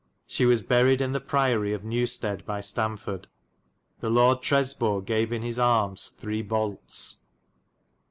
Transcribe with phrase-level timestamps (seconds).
[0.25, 3.27] She was buried in the priory of Newstede by Stamford.
[3.99, 6.41] The Lord Tresbor gave in his armes 3.
[6.41, 7.17] bolts.